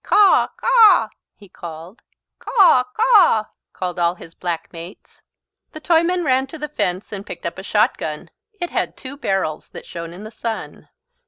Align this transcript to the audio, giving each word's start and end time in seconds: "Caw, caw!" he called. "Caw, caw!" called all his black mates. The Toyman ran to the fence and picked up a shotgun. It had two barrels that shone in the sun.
"Caw, 0.03 0.47
caw!" 0.57 1.09
he 1.35 1.47
called. 1.47 2.01
"Caw, 2.39 2.85
caw!" 2.85 3.45
called 3.71 3.99
all 3.99 4.15
his 4.15 4.33
black 4.33 4.73
mates. 4.73 5.21
The 5.73 5.79
Toyman 5.79 6.25
ran 6.25 6.47
to 6.47 6.57
the 6.57 6.69
fence 6.69 7.11
and 7.11 7.23
picked 7.23 7.45
up 7.45 7.59
a 7.59 7.63
shotgun. 7.63 8.31
It 8.59 8.71
had 8.71 8.97
two 8.97 9.15
barrels 9.15 9.69
that 9.69 9.85
shone 9.85 10.11
in 10.11 10.23
the 10.23 10.31
sun. 10.31 10.89